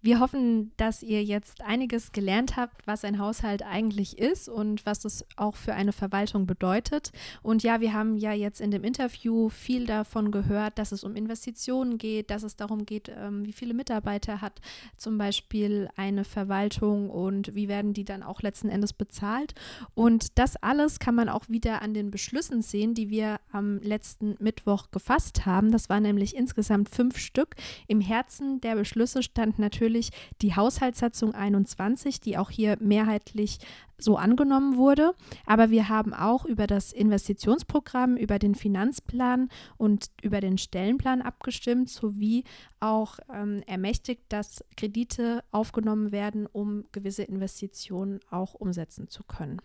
Wir 0.02 0.22
hoffen, 0.22 0.72
dass 0.78 1.04
ihr 1.04 1.26
jetzt 1.26 1.62
einiges 1.62 2.14
gelernt 2.14 2.56
habt, 2.56 2.88
was 2.88 3.04
ein 3.04 3.20
Haushalt 3.20 3.64
eigentlich 3.64 4.18
ist 4.18 4.48
und 4.48 4.86
was 4.86 5.04
es 5.04 5.26
auch 5.36 5.58
für 5.58 5.74
eine 5.74 5.92
Verwaltung 5.92 6.48
bedeutet. 6.48 7.12
Und 7.42 7.64
ja, 7.64 7.82
wir 7.82 7.92
haben 7.92 8.16
ja 8.16 8.32
jetzt 8.32 8.62
in 8.62 8.72
dem 8.72 8.86
Interview 8.86 9.50
viel 9.50 9.86
davon 9.86 10.32
gehört, 10.32 10.80
dass 10.80 10.94
es 10.94 11.04
um 11.04 11.18
Investitionen 11.18 11.98
geht, 11.98 12.32
dass 12.32 12.44
es 12.44 12.56
darum 12.56 12.86
geht, 12.86 13.12
ähm, 13.14 13.46
wie 13.46 13.52
viele 13.52 13.74
Mitarbeiter 13.74 14.40
hat 14.40 14.62
zum 14.96 15.18
Beispiel 15.18 15.90
eine 15.98 16.24
Verwaltung 16.24 17.10
und 17.10 17.54
wie 17.54 17.68
werden 17.68 17.92
die 17.92 18.06
dann 18.06 18.24
auch 18.24 18.42
letzten 18.42 18.70
Endes 18.70 18.94
bezahlt. 18.94 19.54
Und 19.96 20.40
das 20.40 20.56
alles 20.56 21.00
kann 21.00 21.16
man 21.16 21.28
auch 21.28 21.50
wieder 21.50 21.82
an 21.82 21.94
den 21.94 22.10
Beschlüssen 22.10 22.62
sehen, 22.62 22.94
die 22.94 23.10
wir 23.10 23.42
am 23.52 23.80
letzten 23.80 24.38
Mittwoch 24.40 24.92
gefasst 24.92 25.46
haben. 25.46 25.74
Das 25.74 25.90
waren 25.90 26.04
nämlich 26.04 26.38
insgesamt 26.38 26.88
fünf 26.88 27.18
Stück. 27.18 27.56
Im 27.88 28.00
Herzen 28.00 28.62
der 28.62 28.76
Beschlüsse 28.76 29.24
stand 29.24 29.60
natürlich 29.60 29.89
natürlich 29.90 30.12
die 30.42 30.56
Haushaltssatzung 30.56 31.34
21, 31.34 32.22
die 32.22 32.38
auch 32.38 32.52
hier 32.52 32.78
mehrheitlich 32.80 33.60
so 33.98 34.16
angenommen 34.18 34.78
wurde. 34.78 35.14
Aber 35.46 35.72
wir 35.72 35.90
haben 35.90 36.14
auch 36.14 36.46
über 36.46 36.68
das 36.68 36.94
Investitionsprogramm, 36.94 38.16
über 38.16 38.40
den 38.40 38.56
Finanzplan 38.56 39.50
und 39.78 40.12
über 40.22 40.40
den 40.40 40.58
Stellenplan 40.58 41.22
abgestimmt, 41.22 41.90
sowie 41.90 42.44
auch 42.80 43.18
ähm, 43.34 43.64
ermächtigt, 43.66 44.22
dass 44.30 44.64
Kredite 44.78 45.44
aufgenommen 45.52 46.12
werden, 46.12 46.46
um 46.46 46.86
gewisse 46.92 47.24
Investitionen 47.24 48.20
auch 48.30 48.54
umsetzen 48.54 49.10
zu 49.10 49.24
können. 49.24 49.60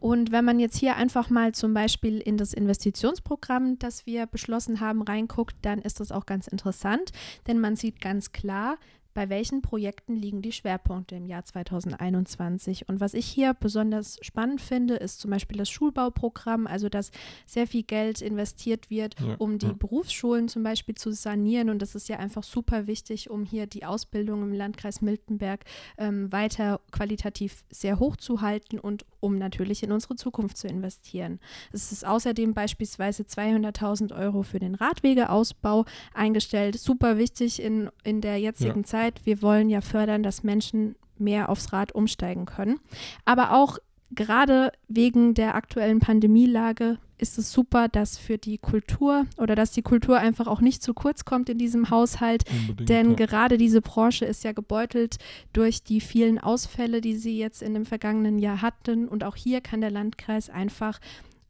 Und 0.00 0.32
wenn 0.32 0.44
man 0.44 0.60
jetzt 0.60 0.76
hier 0.76 0.96
einfach 0.96 1.30
mal 1.30 1.52
zum 1.52 1.74
Beispiel 1.74 2.18
in 2.18 2.36
das 2.36 2.52
Investitionsprogramm, 2.52 3.78
das 3.78 4.06
wir 4.06 4.26
beschlossen 4.26 4.80
haben, 4.80 5.02
reinguckt, 5.02 5.56
dann 5.62 5.80
ist 5.80 6.00
das 6.00 6.12
auch 6.12 6.26
ganz 6.26 6.46
interessant, 6.46 7.12
denn 7.46 7.58
man 7.60 7.76
sieht 7.76 8.00
ganz 8.00 8.32
klar, 8.32 8.76
bei 9.16 9.30
welchen 9.30 9.62
Projekten 9.62 10.14
liegen 10.14 10.42
die 10.42 10.52
Schwerpunkte 10.52 11.16
im 11.16 11.24
Jahr 11.24 11.42
2021. 11.42 12.86
Und 12.86 13.00
was 13.00 13.14
ich 13.14 13.24
hier 13.26 13.54
besonders 13.54 14.18
spannend 14.20 14.60
finde, 14.60 14.96
ist 14.96 15.20
zum 15.20 15.30
Beispiel 15.30 15.56
das 15.56 15.70
Schulbauprogramm, 15.70 16.66
also 16.66 16.90
dass 16.90 17.10
sehr 17.46 17.66
viel 17.66 17.82
Geld 17.82 18.20
investiert 18.20 18.90
wird, 18.90 19.18
ja, 19.18 19.36
um 19.38 19.58
die 19.58 19.68
ja. 19.68 19.72
Berufsschulen 19.72 20.48
zum 20.48 20.62
Beispiel 20.62 20.96
zu 20.96 21.12
sanieren. 21.12 21.70
Und 21.70 21.80
das 21.80 21.94
ist 21.94 22.10
ja 22.10 22.18
einfach 22.18 22.42
super 22.42 22.86
wichtig, 22.86 23.30
um 23.30 23.46
hier 23.46 23.66
die 23.66 23.86
Ausbildung 23.86 24.42
im 24.42 24.52
Landkreis 24.52 25.00
Miltenberg 25.00 25.64
ähm, 25.96 26.30
weiter 26.30 26.82
qualitativ 26.92 27.64
sehr 27.70 27.98
hoch 27.98 28.16
zu 28.16 28.42
halten 28.42 28.78
und 28.78 29.06
um 29.26 29.38
natürlich 29.38 29.82
in 29.82 29.92
unsere 29.92 30.16
Zukunft 30.16 30.56
zu 30.56 30.66
investieren. 30.66 31.38
Es 31.72 31.92
ist 31.92 32.06
außerdem 32.06 32.54
beispielsweise 32.54 33.22
200.000 33.22 34.16
Euro 34.16 34.42
für 34.42 34.58
den 34.58 34.74
Radwegeausbau 34.74 35.84
eingestellt. 36.12 36.78
Super 36.78 37.18
wichtig 37.18 37.62
in, 37.62 37.90
in 38.02 38.20
der 38.20 38.38
jetzigen 38.38 38.80
ja. 38.80 38.84
Zeit 38.84 38.96
Zeit. 38.96 39.26
Wir 39.26 39.42
wollen 39.42 39.68
ja 39.68 39.80
fördern, 39.80 40.22
dass 40.22 40.42
Menschen 40.42 40.96
mehr 41.18 41.48
aufs 41.48 41.72
Rad 41.72 41.92
umsteigen 41.92 42.46
können. 42.46 42.80
Aber 43.24 43.52
auch 43.52 43.78
gerade 44.10 44.72
wegen 44.88 45.34
der 45.34 45.54
aktuellen 45.54 45.98
Pandemielage 45.98 46.98
ist 47.18 47.38
es 47.38 47.50
super, 47.50 47.88
dass 47.88 48.18
für 48.18 48.38
die 48.38 48.58
Kultur 48.58 49.26
oder 49.38 49.54
dass 49.54 49.72
die 49.72 49.82
Kultur 49.82 50.18
einfach 50.18 50.46
auch 50.46 50.60
nicht 50.60 50.82
zu 50.82 50.92
kurz 50.92 51.24
kommt 51.24 51.48
in 51.48 51.58
diesem 51.58 51.90
Haushalt. 51.90 52.44
Unbedingt, 52.50 52.88
denn 52.88 53.10
ja. 53.10 53.16
gerade 53.16 53.58
diese 53.58 53.80
Branche 53.80 54.26
ist 54.26 54.44
ja 54.44 54.52
gebeutelt 54.52 55.16
durch 55.52 55.82
die 55.82 56.00
vielen 56.00 56.38
Ausfälle, 56.38 57.00
die 57.00 57.16
sie 57.16 57.38
jetzt 57.38 57.62
in 57.62 57.74
dem 57.74 57.86
vergangenen 57.86 58.38
Jahr 58.38 58.60
hatten. 58.60 59.08
Und 59.08 59.24
auch 59.24 59.36
hier 59.36 59.60
kann 59.60 59.80
der 59.80 59.90
Landkreis 59.90 60.50
einfach 60.50 61.00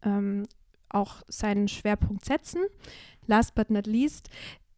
ähm, 0.02 0.44
auch 0.88 1.22
seinen 1.28 1.68
Schwerpunkt 1.68 2.24
setzen. 2.24 2.62
Last 3.26 3.56
but 3.56 3.70
not 3.70 3.88
least, 3.88 4.30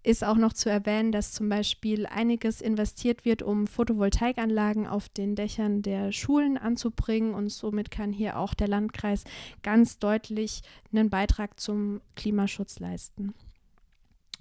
ist 0.02 0.24
auch 0.24 0.36
noch 0.36 0.52
zu 0.52 0.70
erwähnen, 0.70 1.12
dass 1.12 1.32
zum 1.32 1.48
Beispiel 1.48 2.06
einiges 2.06 2.60
investiert 2.60 3.24
wird, 3.24 3.42
um 3.42 3.66
Photovoltaikanlagen 3.66 4.86
auf 4.86 5.08
den 5.08 5.34
Dächern 5.34 5.82
der 5.82 6.12
Schulen 6.12 6.56
anzubringen. 6.56 7.34
Und 7.34 7.50
somit 7.50 7.90
kann 7.90 8.12
hier 8.12 8.38
auch 8.38 8.54
der 8.54 8.68
Landkreis 8.68 9.24
ganz 9.62 9.98
deutlich 9.98 10.62
einen 10.92 11.10
Beitrag 11.10 11.58
zum 11.60 12.00
Klimaschutz 12.16 12.78
leisten. 12.78 13.34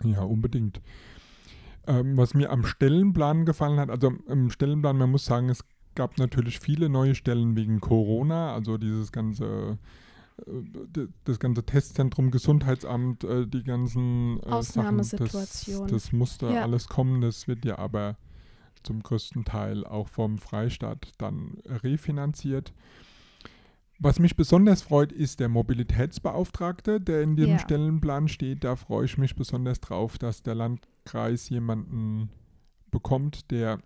Ja, 0.03 0.21
unbedingt. 0.21 0.81
Ähm, 1.87 2.17
was 2.17 2.33
mir 2.33 2.51
am 2.51 2.65
Stellenplan 2.65 3.45
gefallen 3.45 3.79
hat, 3.79 3.89
also 3.89 4.13
im 4.27 4.51
Stellenplan, 4.51 4.97
man 4.97 5.11
muss 5.11 5.25
sagen, 5.25 5.49
es 5.49 5.63
gab 5.95 6.17
natürlich 6.19 6.59
viele 6.59 6.89
neue 6.89 7.15
Stellen 7.15 7.55
wegen 7.55 7.79
Corona, 7.79 8.53
also 8.53 8.77
dieses 8.77 9.11
ganze 9.11 9.79
das 11.23 11.39
ganze 11.39 11.63
Testzentrum, 11.63 12.31
Gesundheitsamt, 12.31 13.23
äh, 13.23 13.47
die 13.47 13.63
ganzen 13.63 14.39
äh, 14.43 14.45
Ausnahmesituationen. 14.45 15.87
Das, 15.87 16.03
das 16.03 16.11
musste 16.11 16.47
ja. 16.47 16.63
alles 16.63 16.87
kommen, 16.87 17.21
das 17.21 17.47
wird 17.47 17.65
ja 17.65 17.77
aber 17.79 18.17
zum 18.83 19.01
größten 19.01 19.45
Teil 19.45 19.85
auch 19.85 20.07
vom 20.07 20.37
Freistaat 20.37 21.11
dann 21.17 21.57
refinanziert. 21.65 22.73
Was 23.99 24.19
mich 24.19 24.35
besonders 24.35 24.83
freut, 24.83 25.11
ist 25.11 25.39
der 25.39 25.49
Mobilitätsbeauftragte, 25.49 27.01
der 27.01 27.23
in 27.23 27.35
dem 27.35 27.49
ja. 27.49 27.59
Stellenplan 27.59 28.27
steht. 28.27 28.63
Da 28.63 28.75
freue 28.75 29.05
ich 29.05 29.17
mich 29.17 29.35
besonders 29.35 29.79
drauf, 29.79 30.19
dass 30.19 30.43
der 30.43 30.53
Landkreis 30.53 31.49
jemanden 31.49 32.29
bekommt, 32.91 33.49
der 33.49 33.79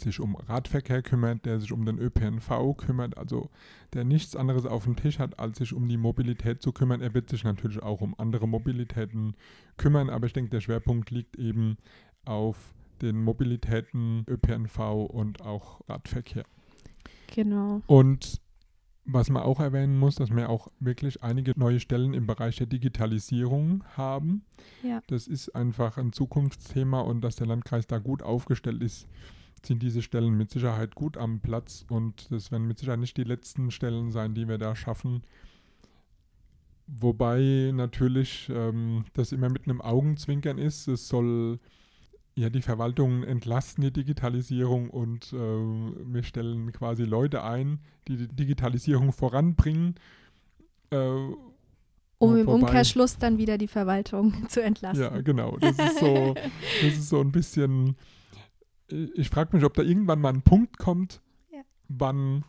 sich 0.00 0.20
um 0.20 0.36
Radverkehr 0.36 1.02
kümmert, 1.02 1.44
der 1.44 1.60
sich 1.60 1.72
um 1.72 1.84
den 1.84 1.98
ÖPNV 1.98 2.76
kümmert, 2.76 3.16
also 3.18 3.50
der 3.92 4.04
nichts 4.04 4.36
anderes 4.36 4.66
auf 4.66 4.84
dem 4.84 4.96
Tisch 4.96 5.18
hat, 5.18 5.38
als 5.38 5.58
sich 5.58 5.72
um 5.72 5.88
die 5.88 5.96
Mobilität 5.96 6.62
zu 6.62 6.72
kümmern. 6.72 7.00
Er 7.00 7.14
wird 7.14 7.28
sich 7.28 7.44
natürlich 7.44 7.82
auch 7.82 8.00
um 8.00 8.14
andere 8.18 8.46
Mobilitäten 8.48 9.34
kümmern, 9.76 10.10
aber 10.10 10.26
ich 10.26 10.32
denke, 10.32 10.50
der 10.50 10.60
Schwerpunkt 10.60 11.10
liegt 11.10 11.36
eben 11.36 11.76
auf 12.24 12.74
den 13.00 13.22
Mobilitäten 13.22 14.24
ÖPNV 14.28 14.78
und 15.08 15.42
auch 15.42 15.80
Radverkehr. 15.88 16.44
Genau. 17.34 17.82
Und 17.86 18.40
was 19.10 19.30
man 19.30 19.42
auch 19.42 19.58
erwähnen 19.58 19.98
muss, 19.98 20.16
dass 20.16 20.30
wir 20.30 20.50
auch 20.50 20.68
wirklich 20.80 21.22
einige 21.22 21.58
neue 21.58 21.80
Stellen 21.80 22.12
im 22.12 22.26
Bereich 22.26 22.56
der 22.56 22.66
Digitalisierung 22.66 23.82
haben. 23.96 24.44
Ja. 24.82 25.02
Das 25.06 25.26
ist 25.26 25.54
einfach 25.54 25.96
ein 25.96 26.12
Zukunftsthema 26.12 27.00
und 27.00 27.22
dass 27.22 27.36
der 27.36 27.46
Landkreis 27.46 27.86
da 27.86 27.98
gut 27.98 28.22
aufgestellt 28.22 28.82
ist, 28.82 29.06
sind 29.66 29.82
diese 29.82 30.02
Stellen 30.02 30.36
mit 30.36 30.50
Sicherheit 30.50 30.94
gut 30.94 31.16
am 31.16 31.40
Platz 31.40 31.84
und 31.88 32.30
das 32.30 32.50
werden 32.50 32.66
mit 32.66 32.78
Sicherheit 32.78 33.00
nicht 33.00 33.16
die 33.16 33.24
letzten 33.24 33.70
Stellen 33.70 34.10
sein, 34.10 34.34
die 34.34 34.48
wir 34.48 34.58
da 34.58 34.74
schaffen. 34.74 35.22
Wobei 36.86 37.70
natürlich 37.74 38.50
ähm, 38.50 39.04
das 39.12 39.32
immer 39.32 39.50
mit 39.50 39.64
einem 39.64 39.80
Augenzwinkern 39.80 40.56
ist. 40.56 40.88
Es 40.88 41.08
soll 41.08 41.58
ja 42.34 42.48
die 42.48 42.62
Verwaltung 42.62 43.24
entlasten, 43.24 43.84
die 43.84 43.92
Digitalisierung 43.92 44.88
und 44.88 45.32
äh, 45.32 45.36
wir 45.36 46.22
stellen 46.22 46.72
quasi 46.72 47.04
Leute 47.04 47.42
ein, 47.42 47.80
die 48.06 48.16
die 48.16 48.28
Digitalisierung 48.28 49.12
voranbringen. 49.12 49.96
Äh, 50.90 50.96
um 52.20 52.36
im 52.36 52.48
Umkehrschluss 52.48 53.18
dann 53.18 53.38
wieder 53.38 53.58
die 53.58 53.68
Verwaltung 53.68 54.34
zu 54.48 54.62
entlasten. 54.62 55.02
Ja, 55.02 55.20
genau. 55.20 55.56
Das 55.58 55.78
ist 55.78 55.98
so, 55.98 56.34
das 56.82 56.92
ist 56.94 57.08
so 57.08 57.20
ein 57.20 57.32
bisschen 57.32 57.96
ich 58.88 59.28
frage 59.28 59.56
mich, 59.56 59.64
ob 59.64 59.74
da 59.74 59.82
irgendwann 59.82 60.20
mal 60.20 60.32
ein 60.32 60.42
Punkt 60.42 60.78
kommt, 60.78 61.20
ja. 61.50 61.60
wann, 61.88 62.44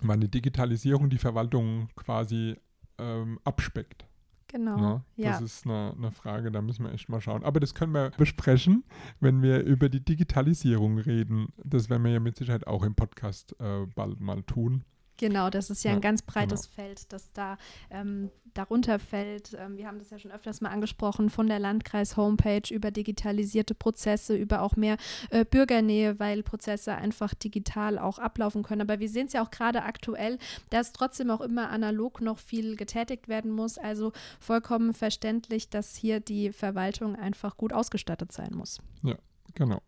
wann 0.00 0.20
die 0.20 0.30
Digitalisierung 0.30 1.10
die 1.10 1.18
Verwaltung 1.18 1.88
quasi 1.96 2.56
ähm, 2.98 3.38
abspeckt. 3.44 4.06
Genau. 4.48 4.78
Ja, 4.78 5.04
ja. 5.16 5.30
das 5.32 5.42
ist 5.42 5.66
eine, 5.66 5.92
eine, 5.96 6.12
Frage, 6.12 6.52
da 6.52 6.62
müssen 6.62 6.84
wir 6.84 6.92
echt 6.92 7.08
mal 7.08 7.20
schauen. 7.20 7.42
Aber 7.42 7.58
das 7.58 7.74
können 7.74 7.92
wir 7.92 8.10
besprechen, 8.16 8.84
wenn 9.20 9.42
wir 9.42 9.62
über 9.64 9.88
die 9.88 10.04
Digitalisierung 10.04 10.98
reden. 10.98 11.52
Das 11.64 11.90
werden 11.90 12.04
wir 12.04 12.12
ja 12.12 12.20
mit 12.20 12.36
Sicherheit 12.36 12.66
auch 12.66 12.84
im 12.84 12.94
Podcast 12.94 13.56
äh, 13.60 13.86
bald 13.94 14.20
mal 14.20 14.42
tun. 14.44 14.84
Genau, 15.16 15.50
das 15.50 15.70
ist 15.70 15.84
ja, 15.84 15.90
ja 15.90 15.96
ein 15.96 16.00
ganz 16.00 16.22
breites 16.22 16.62
genau. 16.62 16.74
Feld, 16.74 17.12
das 17.12 17.32
da 17.32 17.56
ähm, 17.90 18.30
darunter 18.54 18.98
fällt. 18.98 19.54
Ähm, 19.58 19.76
wir 19.76 19.86
haben 19.86 19.98
das 19.98 20.10
ja 20.10 20.18
schon 20.18 20.30
öfters 20.30 20.60
mal 20.60 20.70
angesprochen, 20.70 21.30
von 21.30 21.46
der 21.46 21.58
Landkreis-Homepage 21.58 22.72
über 22.72 22.90
digitalisierte 22.90 23.74
Prozesse, 23.74 24.36
über 24.36 24.62
auch 24.62 24.76
mehr 24.76 24.96
äh, 25.30 25.44
Bürgernähe, 25.44 26.18
weil 26.18 26.42
Prozesse 26.42 26.94
einfach 26.94 27.34
digital 27.34 27.98
auch 27.98 28.18
ablaufen 28.18 28.62
können. 28.62 28.82
Aber 28.82 29.00
wir 29.00 29.08
sehen 29.08 29.26
es 29.26 29.32
ja 29.32 29.44
auch 29.44 29.50
gerade 29.50 29.82
aktuell, 29.82 30.38
dass 30.70 30.92
trotzdem 30.92 31.30
auch 31.30 31.40
immer 31.40 31.70
analog 31.70 32.20
noch 32.20 32.38
viel 32.38 32.76
getätigt 32.76 33.28
werden 33.28 33.50
muss. 33.50 33.78
Also 33.78 34.12
vollkommen 34.40 34.92
verständlich, 34.92 35.68
dass 35.70 35.96
hier 35.96 36.20
die 36.20 36.52
Verwaltung 36.52 37.16
einfach 37.16 37.56
gut 37.56 37.72
ausgestattet 37.72 38.32
sein 38.32 38.54
muss. 38.54 38.80
Ja, 39.02 39.16
genau. 39.54 39.80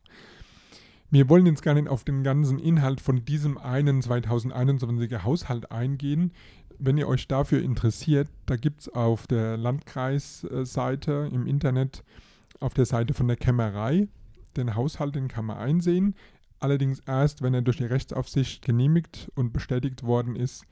Wir 1.10 1.30
wollen 1.30 1.46
jetzt 1.46 1.62
gar 1.62 1.72
nicht 1.72 1.88
auf 1.88 2.04
den 2.04 2.22
ganzen 2.22 2.58
Inhalt 2.58 3.00
von 3.00 3.24
diesem 3.24 3.56
einen 3.56 4.02
2021er 4.02 5.22
Haushalt 5.22 5.72
eingehen. 5.72 6.32
Wenn 6.78 6.98
ihr 6.98 7.08
euch 7.08 7.26
dafür 7.26 7.62
interessiert, 7.62 8.28
da 8.44 8.56
gibt 8.56 8.82
es 8.82 8.88
auf 8.90 9.26
der 9.26 9.56
Landkreisseite 9.56 11.30
im 11.32 11.46
Internet, 11.46 12.04
auf 12.60 12.74
der 12.74 12.84
Seite 12.84 13.14
von 13.14 13.26
der 13.26 13.38
Kämmerei, 13.38 14.08
den 14.56 14.74
Haushalt, 14.74 15.14
den 15.14 15.28
kann 15.28 15.46
man 15.46 15.56
einsehen. 15.56 16.14
Allerdings 16.60 17.00
erst, 17.06 17.40
wenn 17.40 17.54
er 17.54 17.62
durch 17.62 17.78
die 17.78 17.84
Rechtsaufsicht 17.84 18.62
genehmigt 18.62 19.32
und 19.34 19.54
bestätigt 19.54 20.02
worden 20.02 20.36
ist. 20.36 20.66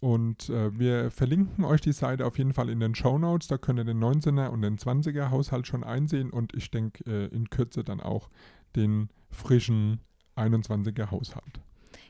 Und 0.00 0.48
äh, 0.48 0.76
wir 0.76 1.12
verlinken 1.12 1.64
euch 1.64 1.80
die 1.80 1.92
Seite 1.92 2.26
auf 2.26 2.36
jeden 2.36 2.52
Fall 2.52 2.68
in 2.68 2.80
den 2.80 2.96
Show 2.96 3.18
Notes. 3.18 3.46
Da 3.46 3.58
könnt 3.58 3.78
ihr 3.78 3.84
den 3.84 4.02
19er 4.02 4.48
und 4.48 4.62
den 4.62 4.76
20er 4.76 5.30
Haushalt 5.30 5.68
schon 5.68 5.84
einsehen 5.84 6.30
und 6.30 6.54
ich 6.54 6.70
denke 6.72 7.04
äh, 7.04 7.26
in 7.26 7.50
Kürze 7.50 7.84
dann 7.84 8.00
auch 8.00 8.28
den 8.76 9.08
frischen 9.30 10.00
21er 10.36 11.10
Haushalt. 11.10 11.60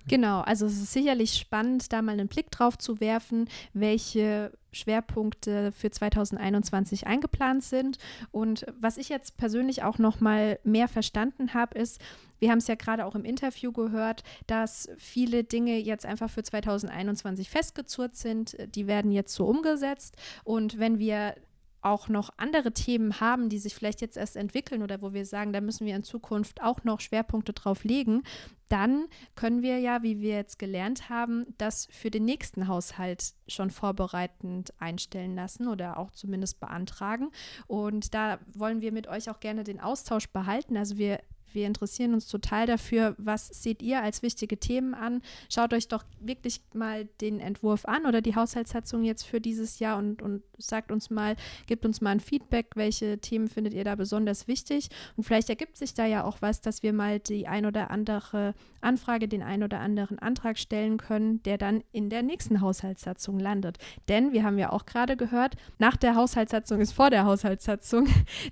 Genau, 0.08 0.40
also 0.40 0.66
es 0.66 0.74
ist 0.74 0.92
sicherlich 0.92 1.34
spannend, 1.34 1.92
da 1.92 2.02
mal 2.02 2.12
einen 2.12 2.28
Blick 2.28 2.50
drauf 2.50 2.76
zu 2.76 3.00
werfen, 3.00 3.48
welche 3.72 4.52
Schwerpunkte 4.72 5.70
für 5.72 5.90
2021 5.90 7.06
eingeplant 7.06 7.62
sind. 7.62 7.98
Und 8.32 8.66
was 8.80 8.96
ich 8.96 9.08
jetzt 9.08 9.36
persönlich 9.36 9.82
auch 9.84 9.98
noch 9.98 10.20
mal 10.20 10.58
mehr 10.64 10.88
verstanden 10.88 11.54
habe, 11.54 11.78
ist, 11.78 12.00
wir 12.40 12.50
haben 12.50 12.58
es 12.58 12.66
ja 12.66 12.74
gerade 12.74 13.06
auch 13.06 13.14
im 13.14 13.24
Interview 13.24 13.70
gehört, 13.70 14.24
dass 14.48 14.88
viele 14.96 15.44
Dinge 15.44 15.78
jetzt 15.78 16.04
einfach 16.04 16.30
für 16.30 16.42
2021 16.42 17.48
festgezurrt 17.48 18.16
sind. 18.16 18.56
Die 18.74 18.88
werden 18.88 19.12
jetzt 19.12 19.34
so 19.34 19.46
umgesetzt. 19.46 20.16
Und 20.42 20.80
wenn 20.80 20.98
wir 20.98 21.36
auch 21.82 22.08
noch 22.08 22.30
andere 22.36 22.72
Themen 22.72 23.20
haben, 23.20 23.48
die 23.48 23.58
sich 23.58 23.74
vielleicht 23.74 24.00
jetzt 24.00 24.16
erst 24.16 24.36
entwickeln 24.36 24.82
oder 24.82 25.02
wo 25.02 25.12
wir 25.12 25.26
sagen, 25.26 25.52
da 25.52 25.60
müssen 25.60 25.86
wir 25.86 25.96
in 25.96 26.04
Zukunft 26.04 26.62
auch 26.62 26.84
noch 26.84 27.00
Schwerpunkte 27.00 27.52
drauf 27.52 27.84
legen, 27.84 28.22
dann 28.68 29.06
können 29.34 29.60
wir 29.60 29.78
ja, 29.80 30.02
wie 30.02 30.20
wir 30.20 30.34
jetzt 30.34 30.58
gelernt 30.58 31.10
haben, 31.10 31.44
das 31.58 31.88
für 31.90 32.10
den 32.10 32.24
nächsten 32.24 32.68
Haushalt 32.68 33.34
schon 33.46 33.70
vorbereitend 33.70 34.72
einstellen 34.80 35.34
lassen 35.34 35.68
oder 35.68 35.98
auch 35.98 36.10
zumindest 36.10 36.58
beantragen. 36.58 37.30
Und 37.66 38.14
da 38.14 38.38
wollen 38.54 38.80
wir 38.80 38.92
mit 38.92 39.08
euch 39.08 39.28
auch 39.28 39.40
gerne 39.40 39.64
den 39.64 39.78
Austausch 39.78 40.28
behalten. 40.30 40.78
Also 40.78 40.96
wir 40.96 41.20
wir 41.54 41.66
interessieren 41.66 42.14
uns 42.14 42.26
total 42.26 42.66
dafür, 42.66 43.14
was 43.18 43.48
seht 43.48 43.82
ihr 43.82 44.02
als 44.02 44.22
wichtige 44.22 44.58
Themen 44.58 44.94
an. 44.94 45.22
Schaut 45.48 45.72
euch 45.72 45.88
doch 45.88 46.04
wirklich 46.20 46.60
mal 46.74 47.06
den 47.20 47.40
Entwurf 47.40 47.84
an 47.84 48.06
oder 48.06 48.20
die 48.20 48.36
Haushaltssatzung 48.36 49.04
jetzt 49.04 49.24
für 49.24 49.40
dieses 49.40 49.78
Jahr 49.78 49.98
und, 49.98 50.22
und 50.22 50.42
sagt 50.58 50.92
uns 50.92 51.10
mal, 51.10 51.36
gebt 51.66 51.84
uns 51.84 52.00
mal 52.00 52.10
ein 52.10 52.20
Feedback, 52.20 52.70
welche 52.74 53.18
Themen 53.18 53.48
findet 53.48 53.74
ihr 53.74 53.84
da 53.84 53.94
besonders 53.94 54.48
wichtig. 54.48 54.88
Und 55.16 55.24
vielleicht 55.24 55.48
ergibt 55.48 55.76
sich 55.76 55.94
da 55.94 56.06
ja 56.06 56.24
auch 56.24 56.38
was, 56.40 56.60
dass 56.60 56.82
wir 56.82 56.92
mal 56.92 57.18
die 57.18 57.46
ein 57.46 57.66
oder 57.66 57.90
andere 57.90 58.54
Anfrage, 58.80 59.28
den 59.28 59.42
ein 59.42 59.62
oder 59.62 59.80
anderen 59.80 60.18
Antrag 60.18 60.58
stellen 60.58 60.96
können, 60.96 61.42
der 61.42 61.58
dann 61.58 61.82
in 61.92 62.10
der 62.10 62.22
nächsten 62.22 62.60
Haushaltssatzung 62.60 63.38
landet. 63.38 63.78
Denn 64.08 64.32
wir 64.32 64.44
haben 64.44 64.58
ja 64.58 64.70
auch 64.70 64.86
gerade 64.86 65.16
gehört, 65.16 65.56
nach 65.78 65.96
der 65.96 66.14
Haushaltssatzung 66.14 66.80
ist 66.80 66.92
vor 66.92 67.10
der 67.10 67.24
Haushaltssatzung. 67.24 68.08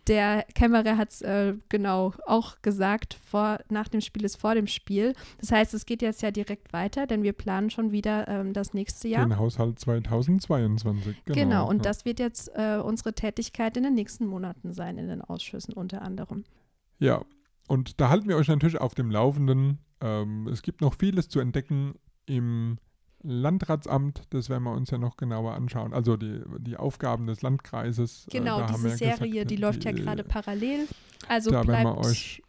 Der 0.06 0.44
Kämmerer 0.54 0.96
hat 0.96 1.10
es 1.10 1.22
äh, 1.22 1.54
genau 1.68 2.12
auch 2.26 2.60
gesagt 2.62 2.89
gesagt, 2.90 3.14
vor, 3.14 3.58
nach 3.68 3.88
dem 3.88 4.00
Spiel 4.00 4.24
ist 4.24 4.36
vor 4.36 4.54
dem 4.54 4.66
Spiel. 4.66 5.14
Das 5.40 5.52
heißt, 5.52 5.74
es 5.74 5.86
geht 5.86 6.02
jetzt 6.02 6.22
ja 6.22 6.30
direkt 6.30 6.72
weiter, 6.72 7.06
denn 7.06 7.22
wir 7.22 7.32
planen 7.32 7.70
schon 7.70 7.92
wieder 7.92 8.26
ähm, 8.28 8.52
das 8.52 8.74
nächste 8.74 9.08
Jahr. 9.08 9.26
Den 9.26 9.38
Haushalt 9.38 9.78
2022. 9.78 11.24
Genau, 11.24 11.38
genau 11.38 11.68
und 11.68 11.78
ja. 11.78 11.82
das 11.82 12.04
wird 12.04 12.18
jetzt 12.18 12.50
äh, 12.54 12.78
unsere 12.82 13.12
Tätigkeit 13.12 13.76
in 13.76 13.84
den 13.84 13.94
nächsten 13.94 14.26
Monaten 14.26 14.72
sein, 14.72 14.98
in 14.98 15.08
den 15.08 15.22
Ausschüssen 15.22 15.74
unter 15.74 16.02
anderem. 16.02 16.44
Ja, 16.98 17.22
und 17.68 18.00
da 18.00 18.08
halten 18.08 18.28
wir 18.28 18.36
euch 18.36 18.48
natürlich 18.48 18.80
auf 18.80 18.94
dem 18.94 19.10
Laufenden. 19.10 19.78
Ähm, 20.00 20.48
es 20.48 20.62
gibt 20.62 20.80
noch 20.80 20.94
vieles 20.94 21.28
zu 21.28 21.40
entdecken 21.40 21.94
im 22.26 22.78
Landratsamt, 23.22 24.22
das 24.30 24.48
werden 24.48 24.64
wir 24.64 24.72
uns 24.72 24.90
ja 24.90 24.96
noch 24.96 25.18
genauer 25.18 25.52
anschauen. 25.52 25.92
Also 25.92 26.16
die, 26.16 26.40
die 26.58 26.78
Aufgaben 26.78 27.26
des 27.26 27.42
Landkreises. 27.42 28.26
Äh, 28.28 28.38
genau, 28.38 28.62
äh, 28.62 28.66
diese 28.66 28.88
Serie, 28.96 29.30
gesagt, 29.30 29.50
die, 29.50 29.56
die 29.56 29.56
läuft 29.56 29.84
ja 29.84 29.92
gerade 29.92 30.24
parallel. 30.24 30.88
Also 31.28 31.50
da 31.50 31.62
bleibt 31.62 31.98
euch 31.98 32.42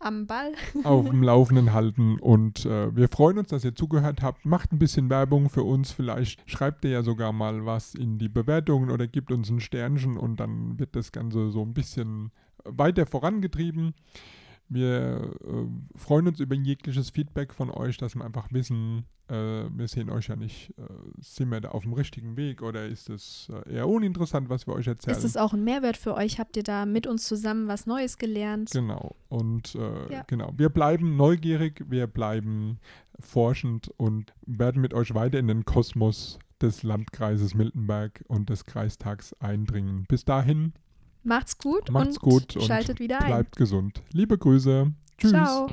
am 0.00 0.26
Ball. 0.26 0.52
auf 0.82 1.08
dem 1.08 1.22
Laufenden 1.22 1.72
halten. 1.72 2.18
Und 2.18 2.64
äh, 2.66 2.94
wir 2.94 3.08
freuen 3.08 3.38
uns, 3.38 3.48
dass 3.48 3.64
ihr 3.64 3.74
zugehört 3.74 4.22
habt. 4.22 4.44
Macht 4.44 4.72
ein 4.72 4.78
bisschen 4.78 5.08
Werbung 5.10 5.48
für 5.48 5.62
uns. 5.62 5.92
Vielleicht 5.92 6.48
schreibt 6.50 6.84
ihr 6.84 6.90
ja 6.90 7.02
sogar 7.02 7.32
mal 7.32 7.66
was 7.66 7.94
in 7.94 8.18
die 8.18 8.28
Bewertungen 8.28 8.90
oder 8.90 9.06
gibt 9.06 9.30
uns 9.30 9.50
ein 9.50 9.60
Sternchen 9.60 10.16
und 10.16 10.40
dann 10.40 10.78
wird 10.78 10.96
das 10.96 11.12
Ganze 11.12 11.50
so 11.50 11.62
ein 11.62 11.74
bisschen 11.74 12.32
weiter 12.64 13.06
vorangetrieben. 13.06 13.94
Wir 14.70 15.34
äh, 15.44 15.98
freuen 15.98 16.28
uns 16.28 16.38
über 16.38 16.54
jegliches 16.54 17.10
Feedback 17.10 17.52
von 17.52 17.70
euch, 17.70 17.96
dass 17.96 18.14
wir 18.14 18.24
einfach 18.24 18.52
wissen, 18.52 19.04
äh, 19.28 19.68
wir 19.76 19.88
sehen 19.88 20.10
euch 20.10 20.28
ja 20.28 20.36
nicht, 20.36 20.70
äh, 20.78 20.82
sind 21.20 21.50
wir 21.50 21.60
da 21.60 21.70
auf 21.70 21.82
dem 21.82 21.92
richtigen 21.92 22.36
Weg 22.36 22.62
oder 22.62 22.86
ist 22.86 23.10
es 23.10 23.50
äh, 23.66 23.74
eher 23.74 23.88
uninteressant, 23.88 24.48
was 24.48 24.68
wir 24.68 24.74
euch 24.74 24.86
erzählen? 24.86 25.16
Ist 25.16 25.24
es 25.24 25.36
auch 25.36 25.52
ein 25.54 25.64
Mehrwert 25.64 25.96
für 25.96 26.14
euch? 26.14 26.38
Habt 26.38 26.56
ihr 26.56 26.62
da 26.62 26.86
mit 26.86 27.08
uns 27.08 27.26
zusammen 27.26 27.66
was 27.66 27.86
Neues 27.86 28.16
gelernt? 28.16 28.70
Genau. 28.70 29.16
Und 29.28 29.74
äh, 29.74 30.12
ja. 30.12 30.22
genau, 30.28 30.52
wir 30.56 30.68
bleiben 30.68 31.16
neugierig, 31.16 31.84
wir 31.88 32.06
bleiben 32.06 32.78
forschend 33.18 33.92
und 33.96 34.32
werden 34.46 34.80
mit 34.80 34.94
euch 34.94 35.14
weiter 35.14 35.40
in 35.40 35.48
den 35.48 35.64
Kosmos 35.64 36.38
des 36.60 36.84
Landkreises 36.84 37.54
Miltenberg 37.54 38.24
und 38.28 38.50
des 38.50 38.66
Kreistags 38.66 39.34
eindringen. 39.40 40.04
Bis 40.08 40.24
dahin 40.24 40.74
Macht's 41.22 41.58
gut 41.58 41.90
Macht's 41.90 42.16
und 42.16 42.20
gut 42.20 42.56
und 42.56 42.64
schaltet 42.64 42.98
wieder 42.98 43.18
bleibt 43.18 43.24
ein. 43.24 43.30
Bleibt 43.30 43.56
gesund. 43.56 44.02
Liebe 44.12 44.38
Grüße. 44.38 44.92
Tschüss. 45.18 45.30
Ciao. 45.30 45.68